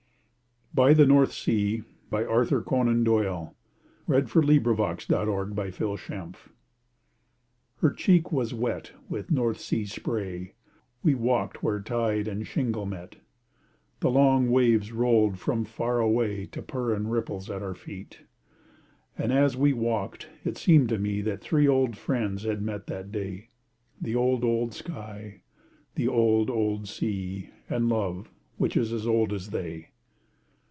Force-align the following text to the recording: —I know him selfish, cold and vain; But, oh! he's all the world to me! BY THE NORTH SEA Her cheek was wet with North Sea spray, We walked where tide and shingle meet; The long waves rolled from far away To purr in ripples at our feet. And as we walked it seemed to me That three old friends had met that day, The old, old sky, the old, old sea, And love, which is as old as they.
—I 0.81 0.93
know 0.93 1.19
him 1.23 1.27
selfish, 1.29 1.43
cold 2.09 2.87
and 2.87 3.05
vain; 3.05 3.53
But, 4.07 4.21
oh! 4.21 4.21
he's 4.21 4.35
all 4.35 4.41
the 4.41 4.73
world 4.73 4.99
to 5.01 5.49
me! 5.49 5.53
BY 5.53 5.69
THE 5.69 5.75
NORTH 5.81 5.99
SEA 5.99 6.31
Her 7.81 7.91
cheek 7.91 8.31
was 8.31 8.53
wet 8.53 8.93
with 9.09 9.31
North 9.31 9.59
Sea 9.59 9.85
spray, 9.85 10.53
We 11.03 11.13
walked 11.13 11.61
where 11.61 11.81
tide 11.81 12.29
and 12.29 12.47
shingle 12.47 12.85
meet; 12.85 13.17
The 13.99 14.09
long 14.09 14.49
waves 14.49 14.93
rolled 14.93 15.37
from 15.37 15.65
far 15.65 15.99
away 15.99 16.45
To 16.45 16.61
purr 16.61 16.95
in 16.95 17.09
ripples 17.09 17.49
at 17.49 17.61
our 17.61 17.75
feet. 17.75 18.21
And 19.17 19.33
as 19.33 19.57
we 19.57 19.73
walked 19.73 20.29
it 20.45 20.57
seemed 20.57 20.87
to 20.87 20.97
me 20.99 21.19
That 21.19 21.41
three 21.41 21.67
old 21.67 21.97
friends 21.97 22.43
had 22.43 22.61
met 22.61 22.87
that 22.87 23.11
day, 23.11 23.49
The 24.01 24.15
old, 24.15 24.45
old 24.45 24.73
sky, 24.73 25.41
the 25.95 26.07
old, 26.07 26.49
old 26.49 26.87
sea, 26.87 27.49
And 27.69 27.89
love, 27.89 28.29
which 28.55 28.77
is 28.77 28.93
as 28.93 29.05
old 29.05 29.33
as 29.33 29.49
they. 29.49 29.89